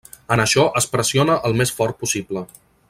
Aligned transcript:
En 0.35 0.41
això 0.45 0.63
es 0.81 0.87
pressiona 0.95 1.37
el 1.51 1.59
més 1.61 1.77
fort 1.81 2.03
possible. 2.05 2.47